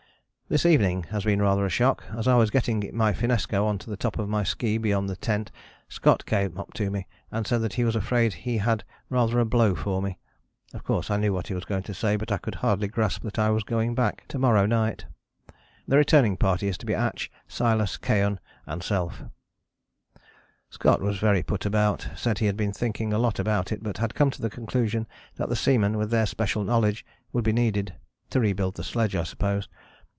"This 0.51 0.65
evening 0.65 1.03
has 1.11 1.23
been 1.23 1.41
rather 1.41 1.65
a 1.65 1.69
shock. 1.69 2.03
As 2.13 2.27
I 2.27 2.35
was 2.35 2.49
getting 2.49 2.89
my 2.93 3.13
finnesko 3.13 3.63
on 3.65 3.77
to 3.77 3.89
the 3.89 3.95
top 3.95 4.19
of 4.19 4.27
my 4.27 4.43
ski 4.43 4.77
beyond 4.77 5.07
the 5.07 5.15
tent 5.15 5.49
Scott 5.87 6.25
came 6.25 6.57
up 6.57 6.73
to 6.73 6.91
me, 6.91 7.07
and 7.31 7.47
said 7.47 7.59
that 7.61 7.75
he 7.75 7.85
was 7.85 7.95
afraid 7.95 8.33
he 8.33 8.57
had 8.57 8.83
rather 9.09 9.39
a 9.39 9.45
blow 9.45 9.75
for 9.75 10.01
me. 10.01 10.19
Of 10.73 10.83
course 10.83 11.09
I 11.09 11.15
knew 11.15 11.31
what 11.31 11.47
he 11.47 11.53
was 11.53 11.63
going 11.63 11.83
to 11.83 11.93
say, 11.93 12.17
but 12.17 12.41
could 12.41 12.55
hardly 12.55 12.89
grasp 12.89 13.23
that 13.23 13.39
I 13.39 13.49
was 13.49 13.63
going 13.63 13.95
back 13.95 14.25
to 14.27 14.37
morrow 14.37 14.65
night. 14.65 15.05
The 15.87 15.95
returning 15.95 16.35
party 16.35 16.67
is 16.67 16.77
to 16.79 16.85
be 16.85 16.93
Atch, 16.93 17.31
Silas, 17.47 17.95
Keohane 17.95 18.39
and 18.65 18.83
self. 18.83 19.21
[Illustration: 19.21 19.31
NIGHT 19.55 20.19
CAMP. 20.19 20.19
BUCKLEY 20.19 20.19
ISLAND 20.19 20.19
December 20.19 20.83
20, 20.83 20.83
1911] 20.83 20.83
"Scott 20.83 21.01
was 21.01 21.19
very 21.19 21.43
put 21.43 21.65
about, 21.65 22.07
said 22.17 22.39
he 22.39 22.47
had 22.47 22.57
been 22.57 22.73
thinking 22.73 23.13
a 23.13 23.17
lot 23.17 23.39
about 23.39 23.71
it 23.71 23.81
but 23.81 23.99
had 23.99 24.13
come 24.15 24.29
to 24.31 24.41
the 24.41 24.49
conclusion 24.49 25.07
that 25.37 25.47
the 25.47 25.55
seamen 25.55 25.95
with 25.97 26.11
their 26.11 26.25
special 26.25 26.65
knowledge, 26.65 27.05
would 27.31 27.45
be 27.45 27.53
needed: 27.53 27.93
to 28.29 28.41
rebuild 28.41 28.75
the 28.75 28.83
sledge, 28.83 29.15
I 29.15 29.23
suppose. 29.23 29.69